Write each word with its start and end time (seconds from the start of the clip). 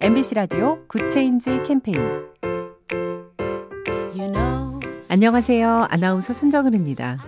MBC 0.00 0.36
라디오 0.36 0.78
Good 0.86 1.17
Change 1.17 1.64
캠페인 1.66 1.98
안녕하세요. 5.08 5.88
아나운서 5.90 6.32
손정은입니다. 6.32 7.18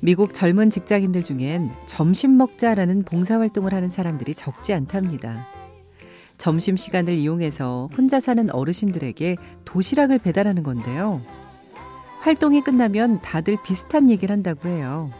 미국 0.00 0.34
젊은 0.34 0.68
직장인들 0.68 1.24
중엔 1.24 1.72
점심 1.86 2.36
먹자라는 2.36 3.04
봉사활동을 3.04 3.72
하는 3.72 3.88
사람들이 3.88 4.34
적지 4.34 4.74
않답니다. 4.74 5.48
점심 6.36 6.76
시간을 6.76 7.14
이용해서 7.14 7.88
혼자 7.96 8.20
사는 8.20 8.50
어르신들에게 8.50 9.36
도시락을 9.64 10.18
배달하는 10.18 10.62
건데요. 10.62 11.22
활동이 12.20 12.60
끝나면 12.60 13.22
다들 13.22 13.56
비슷한 13.64 14.10
얘기를 14.10 14.30
한다고 14.30 14.68
해요. 14.68 15.10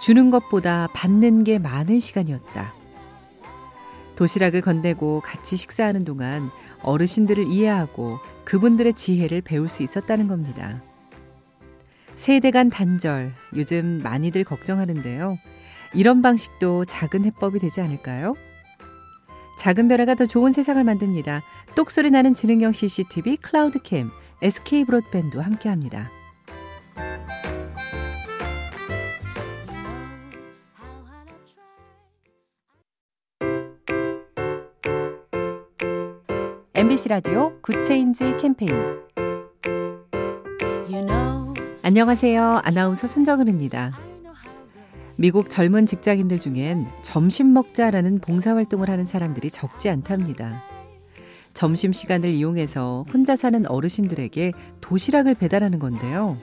주는 0.00 0.28
것보다 0.28 0.88
받는 0.92 1.44
게 1.44 1.58
많은 1.58 1.98
시간이었다. 1.98 2.75
도시락을 4.16 4.62
건네고 4.62 5.20
같이 5.20 5.56
식사하는 5.56 6.04
동안 6.04 6.50
어르신들을 6.82 7.46
이해하고 7.46 8.18
그분들의 8.44 8.94
지혜를 8.94 9.42
배울 9.42 9.68
수 9.68 9.82
있었다는 9.82 10.26
겁니다. 10.26 10.82
세대 12.16 12.50
간 12.50 12.70
단절, 12.70 13.32
요즘 13.54 14.00
많이들 14.02 14.42
걱정하는데요. 14.44 15.36
이런 15.94 16.22
방식도 16.22 16.86
작은 16.86 17.24
해법이 17.26 17.58
되지 17.58 17.80
않을까요? 17.82 18.34
작은 19.58 19.88
변화가 19.88 20.14
더 20.14 20.26
좋은 20.26 20.52
세상을 20.52 20.82
만듭니다. 20.82 21.42
똑소리 21.74 22.10
나는 22.10 22.34
지능형 22.34 22.72
CCTV 22.72 23.36
클라우드캠, 23.36 24.10
SK 24.42 24.84
브로드밴드와 24.84 25.44
함께합니다. 25.44 26.10
MBC 36.86 37.08
라디오 37.08 37.52
Good 37.62 37.92
Change 37.92 38.36
캠페인 38.36 38.70
안녕하세요. 41.82 42.60
아나운서 42.62 43.08
손정은입니다. 43.08 43.98
미국 45.16 45.50
젊은 45.50 45.84
직장인들 45.84 46.38
중엔 46.38 46.86
점심 47.02 47.52
먹자라는 47.54 48.20
봉사활동을 48.20 48.88
하는 48.88 49.04
사람들이 49.04 49.50
적지 49.50 49.88
않답니다. 49.88 50.62
점심 51.54 51.92
시간을 51.92 52.28
이용해서 52.28 53.04
혼자 53.12 53.34
사는 53.34 53.66
어르신들에게 53.66 54.52
도시락을 54.80 55.34
배달하는 55.34 55.80
건데요. 55.80 56.38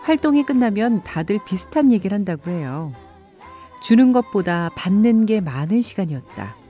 활동이 0.00 0.44
끝나면 0.44 1.02
다들 1.02 1.38
비슷한 1.46 1.92
얘기를 1.92 2.14
한다고 2.14 2.50
해요. 2.50 2.94
주는 3.82 4.12
것보다 4.12 4.70
받는 4.76 5.26
게 5.26 5.42
많은 5.42 5.82
시간이었다. 5.82 6.61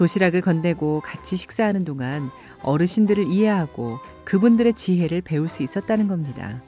도시락을 0.00 0.40
건네고 0.40 1.02
같이 1.02 1.36
식사하는 1.36 1.84
동안 1.84 2.30
어르신들을 2.62 3.30
이해하고 3.30 3.98
그분들의 4.24 4.72
지혜를 4.72 5.20
배울 5.20 5.46
수 5.46 5.62
있었다는 5.62 6.08
겁니다. 6.08 6.62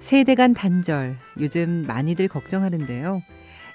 세대 0.00 0.34
간 0.34 0.52
단절, 0.52 1.16
요즘 1.40 1.82
많이들 1.86 2.28
걱정하는데요. 2.28 3.22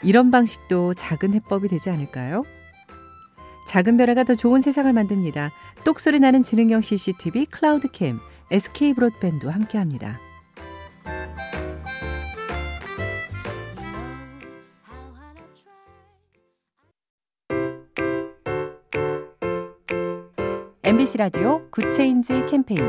이런 0.04 0.30
방식도 0.30 0.94
작은 0.94 1.34
해법이 1.34 1.70
되지 1.70 1.90
않을까요? 1.90 2.44
작은 3.68 3.98
변화가 3.98 4.26
더 4.26 4.36
좋은 4.36 4.62
세상을 4.62 4.94
만듭니다. 4.94 5.50
똑소리 5.84 6.20
나는 6.20 6.44
지능형 6.44 6.82
CCTV 6.82 7.48
클라우드캠, 7.48 8.20
SK 8.52 8.94
브로드밴드와 8.94 9.54
함께합니다. 9.54 10.20
MBC 20.90 21.20
라디오 21.20 21.62
Good 21.70 22.01
Change 22.01 22.48
캠페인 22.50 22.82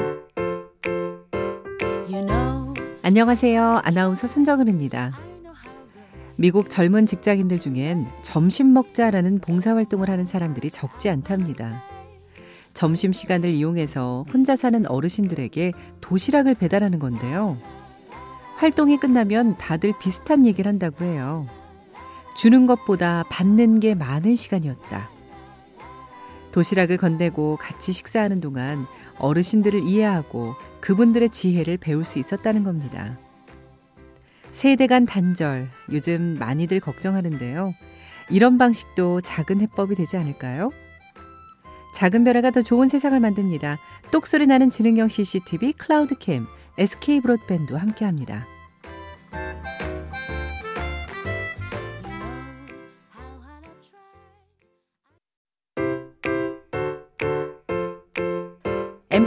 안녕하세요. 3.02 3.82
아나운서 3.84 4.26
손정은입니다. 4.26 5.12
미국 6.36 6.70
젊은 6.70 7.04
직장인들 7.04 7.60
중엔 7.60 8.08
점심 8.22 8.72
먹자라는 8.72 9.40
봉사활동을 9.40 10.08
하는 10.08 10.24
사람들이 10.24 10.70
적지 10.70 11.10
않답니다. 11.10 11.84
점심 12.72 13.12
시간을 13.12 13.50
이용해서 13.50 14.24
혼자 14.32 14.56
사는 14.56 14.86
어르신들에게 14.86 15.72
도시락을 16.00 16.54
배달하는 16.54 17.00
건데요. 17.00 17.58
활동이 18.56 18.96
끝나면 18.96 19.58
다들 19.58 19.92
비슷한 20.00 20.46
얘기를 20.46 20.70
한다고 20.70 21.04
해요. 21.04 21.46
주는 22.34 22.64
것보다 22.64 23.24
받는 23.28 23.78
게 23.78 23.94
많은 23.94 24.36
시간이었다. 24.36 25.19
도시락을 26.52 26.96
건네고 26.96 27.56
같이 27.56 27.92
식사하는 27.92 28.40
동안 28.40 28.86
어르신들을 29.18 29.86
이해하고 29.86 30.54
그분들의 30.80 31.30
지혜를 31.30 31.76
배울 31.76 32.04
수 32.04 32.18
있었다는 32.18 32.64
겁니다. 32.64 33.18
세대 34.50 34.86
간 34.86 35.06
단절, 35.06 35.68
요즘 35.92 36.36
많이들 36.38 36.80
걱정하는데요. 36.80 37.72
이런 38.30 38.58
방식도 38.58 39.20
작은 39.20 39.60
해법이 39.60 39.94
되지 39.94 40.16
않을까요? 40.16 40.70
작은 41.94 42.24
변화가 42.24 42.50
더 42.50 42.62
좋은 42.62 42.88
세상을 42.88 43.18
만듭니다. 43.18 43.78
똑소리 44.10 44.46
나는 44.46 44.70
지능형 44.70 45.08
CCTV 45.08 45.72
클라우드캠, 45.74 46.46
SK 46.78 47.20
브로드밴드와 47.20 47.80
함께합니다. 47.80 48.46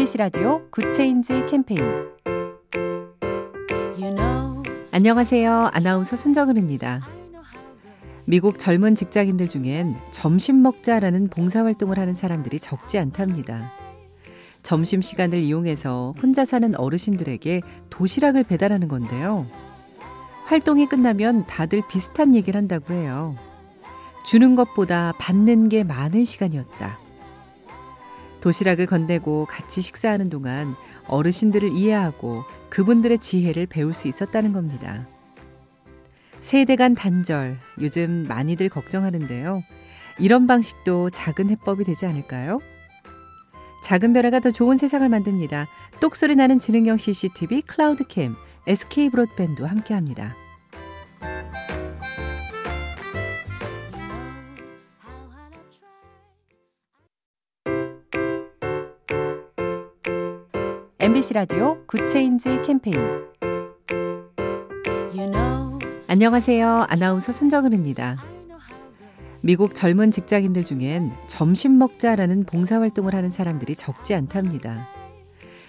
MBC 0.04 0.18
라디오 0.18 0.62
Good 0.70 1.00
Change 1.00 1.46
캠페인 1.46 1.80
안녕하세요. 4.92 5.70
아나운서 5.72 6.18
손정은입니다. 6.18 7.08
미국 8.26 8.60
젊은 8.60 8.96
직장인들 8.96 9.48
중엔 9.48 9.96
점심 10.12 10.62
먹자라는 10.62 11.30
봉사활동을 11.30 11.98
하는 11.98 12.14
사람들이 12.14 12.60
적지 12.60 12.98
않답니다. 12.98 13.72
점심 14.62 15.02
시간을 15.02 15.40
이용해서 15.40 16.14
혼자 16.22 16.44
사는 16.44 16.76
어르신들에게 16.76 17.62
도시락을 17.90 18.44
배달하는 18.44 18.90
건데요. 18.90 19.46
활동이 20.46 20.88
끝나면 20.88 21.46
다들 21.46 21.82
비슷한 21.88 22.36
얘기를 22.36 22.58
한다고 22.58 22.94
해요. 22.94 23.38
주는 24.26 24.56
것보다 24.56 25.14
받는 25.18 25.70
게 25.70 25.86
많은 25.86 26.26
시간이었다. 26.26 27.03
도시락을 28.44 28.88
건네고 28.88 29.46
같이 29.46 29.82
식사하는 29.82 30.30
동안 30.30 30.76
어르신들을 31.08 31.72
이해하고 31.78 32.44
그분들의 32.70 33.20
지혜를 33.20 33.68
배울 33.68 33.94
수 33.94 34.10
있었다는 34.10 34.52
겁니다. 34.52 35.08
세대 36.42 36.76
간 36.76 36.94
단절, 36.94 37.58
요즘 37.80 38.26
많이들 38.28 38.68
걱정하는데요. 38.68 39.64
이런 40.20 40.46
방식도 40.46 41.10
작은 41.12 41.52
해법이 41.52 41.86
되지 41.86 42.06
않을까요? 42.06 42.60
작은 43.82 44.12
변화가 44.12 44.42
더 44.42 44.52
좋은 44.52 44.76
세상을 44.76 45.08
만듭니다. 45.08 45.68
똑소리 46.02 46.36
나는 46.36 46.60
지능형 46.60 46.98
CCTV 46.98 47.62
클라우드캠, 47.62 48.36
SK 48.68 49.10
브로드밴드와 49.10 49.70
함께합니다. 49.70 50.36
MBC 61.04 61.34
라디오 61.34 61.86
Good 61.86 62.16
Change 62.16 62.62
캠페인 62.66 62.96
안녕하세요. 66.08 66.86
아나운서 66.88 67.34
손정은입니다. 67.34 68.24
미국 69.42 69.76
젊은 69.76 70.12
직장인들 70.12 70.64
중엔 70.64 71.12
점심 71.28 71.78
먹자라는 71.78 72.46
봉사활동을 72.46 73.14
하는 73.14 73.32
사람들이 73.32 73.76
적지 73.76 74.14
않답니다. 74.14 74.88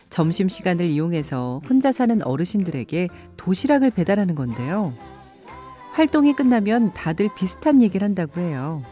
점심 0.08 0.48
시간을 0.48 0.84
이용해서 0.84 1.60
혼자 1.68 1.90
사는 1.90 2.22
어르신들에게 2.22 3.08
도시락을 3.36 3.90
배달하는 3.90 4.36
건데요. 4.36 4.94
활동이 5.94 6.34
끝나면 6.34 6.92
다들 6.92 7.28
비슷한 7.36 7.82
얘기를 7.82 8.04
한다고 8.04 8.40
해요. 8.40 8.84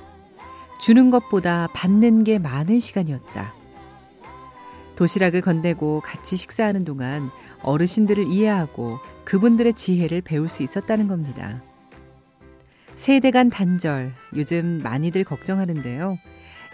주는 0.81 1.09
것보다 1.11 1.69
받는 1.73 2.25
게 2.25 2.41
많은 2.41 2.81
시간이었다. 2.81 3.62
도시락을 5.03 5.41
건네고 5.41 6.01
같이 6.01 6.37
식사하는 6.37 6.85
동안 6.85 7.31
어르신들을 7.63 8.29
이해하고 8.29 9.01
그분들의 9.25 9.75
지혜를 9.75 10.21
배울 10.21 10.49
수 10.49 10.63
있었다는 10.63 11.09
겁니다. 11.09 11.61
세대 12.95 13.33
간 13.33 13.51
단절, 13.51 14.13
요즘 14.37 14.79
많이들 14.85 15.25
걱정하는데요. 15.25 16.19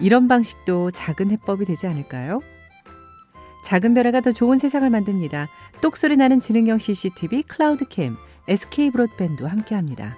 이런 0.01 0.29
방식도 0.29 0.91
작은 0.91 1.31
해법이 1.31 1.65
되지 1.65 1.87
않을까요? 1.87 2.41
작은 3.65 3.95
변화가 3.95 4.21
더 4.21 4.31
좋은 4.31 4.59
세상을 4.59 4.89
만듭니다. 4.91 5.49
똑소리 5.81 6.17
나는 6.17 6.39
지능형 6.39 6.79
CCTV 6.79 7.45
클라우드캠, 7.45 8.15
SK 8.47 8.91
브로드밴드와 8.91 9.51
함께합니다. 9.51 10.17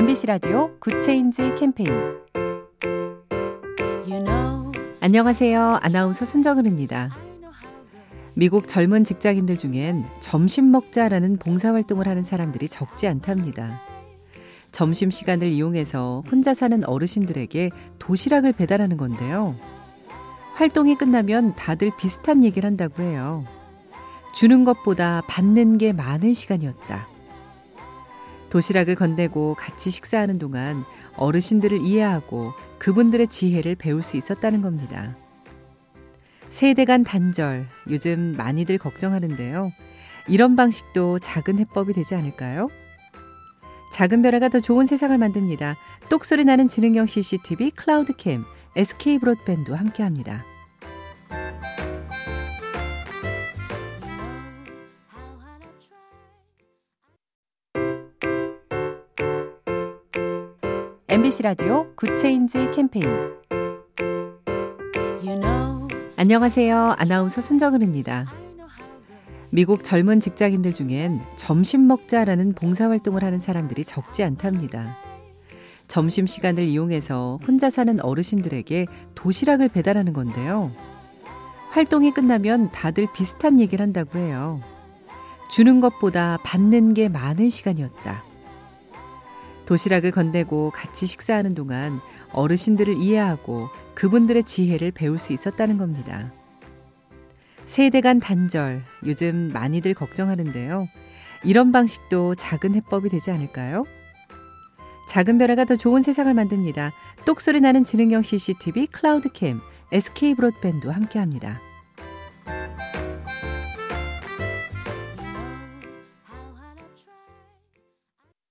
MBC 0.00 0.28
라디오 0.28 0.70
Good 0.78 1.09
Change 1.09 1.56
캠페인 1.58 1.90
안녕하세요. 5.02 5.78
아나운서 5.82 6.24
손정은입니다. 6.24 7.10
미국 8.32 8.66
젊은 8.66 9.04
직장인들 9.04 9.58
중엔 9.58 10.06
점심 10.20 10.70
먹자라는 10.70 11.36
봉사활동을 11.36 12.08
하는 12.08 12.22
사람들이 12.22 12.66
적지 12.66 13.08
않답니다. 13.08 13.82
점심 14.72 15.10
시간을 15.10 15.48
이용해서 15.48 16.22
혼자 16.30 16.54
사는 16.54 16.82
어르신들에게 16.82 17.68
도시락을 17.98 18.54
배달하는 18.54 18.96
건데요. 18.96 19.54
활동이 20.54 20.94
끝나면 20.94 21.54
다들 21.56 21.90
비슷한 21.98 22.42
얘기를 22.42 22.66
한다고 22.66 23.02
해요. 23.02 23.44
주는 24.32 24.64
것보다 24.64 25.20
받는 25.28 25.76
게 25.76 25.92
많은 25.92 26.32
시간이었다. 26.32 27.19
도시락을 28.50 28.96
건네고 28.96 29.54
같이 29.54 29.90
식사하는 29.90 30.38
동안 30.38 30.84
어르신들을 31.16 31.80
이해하고 31.84 32.52
그분들의 32.78 33.28
지혜를 33.28 33.76
배울 33.76 34.02
수 34.02 34.16
있었다는 34.16 34.60
겁니다. 34.60 35.16
세대 36.50 36.84
간 36.84 37.04
단절, 37.04 37.66
요즘 37.88 38.34
많이들 38.36 38.76
걱정하는데요. 38.78 39.70
이런 40.28 40.56
방식도 40.56 41.20
작은 41.20 41.58
해법이 41.60 41.92
되지 41.92 42.14
않을까요? 42.16 42.68
작은 43.92 44.22
변화가 44.22 44.48
더 44.48 44.60
좋은 44.60 44.86
세상을 44.86 45.16
만듭니다. 45.16 45.76
똑소리 46.08 46.44
나는 46.44 46.68
지능형 46.68 47.06
CCTV 47.06 47.70
클라우드캠, 47.70 48.44
SK 48.76 49.18
브로드밴드와 49.18 49.78
함께합니다. 49.78 50.44
MBC 61.10 61.42
라디오 61.42 61.92
Good 61.96 62.26
Change 62.26 62.70
캠페인 62.70 63.04
안녕하세요. 66.16 66.94
아나운서 66.96 67.40
손정은입니다. 67.40 68.32
미국 69.50 69.82
젊은 69.82 70.20
직장인들 70.20 70.72
중엔 70.72 71.20
점심 71.34 71.88
먹자라는 71.88 72.52
봉사활동을 72.52 73.24
하는 73.24 73.40
사람들이 73.40 73.82
적지 73.82 74.22
않답니다. 74.22 74.98
점심 75.88 76.28
시간을 76.28 76.62
이용해서 76.62 77.40
혼자 77.44 77.70
사는 77.70 78.00
어르신들에게 78.00 78.86
도시락을 79.16 79.68
배달하는 79.68 80.12
건데요. 80.12 80.70
활동이 81.70 82.12
끝나면 82.12 82.70
다들 82.70 83.08
비슷한 83.12 83.58
얘기를 83.58 83.82
한다고 83.82 84.16
해요. 84.20 84.60
주는 85.50 85.80
것보다 85.80 86.38
받는 86.44 86.94
게 86.94 87.08
많은 87.08 87.48
시간이었다. 87.48 88.29
도시락을 89.70 90.10
건네고 90.10 90.72
같이 90.72 91.06
식사하는 91.06 91.54
동안 91.54 92.00
어르신들을 92.32 92.96
이해하고 93.00 93.68
그분들의 93.94 94.42
지혜를 94.42 94.90
배울 94.90 95.16
수 95.16 95.32
있었다는 95.32 95.78
겁니다. 95.78 96.32
세대 97.66 98.00
간 98.00 98.18
단절, 98.18 98.82
요즘 99.06 99.48
많이들 99.52 99.94
걱정하는데요. 99.94 100.88
이런 101.44 101.70
방식도 101.70 102.34
작은 102.34 102.74
해법이 102.74 103.10
되지 103.10 103.30
않을까요? 103.30 103.84
작은 105.08 105.38
변화가 105.38 105.66
더 105.66 105.76
좋은 105.76 106.02
세상을 106.02 106.34
만듭니다. 106.34 106.90
똑소리 107.24 107.60
나는 107.60 107.84
지능형 107.84 108.22
CCTV 108.22 108.88
클라우드캠, 108.88 109.60
SK 109.92 110.34
브로드밴드와 110.34 110.94
함께합니다. 110.94 111.60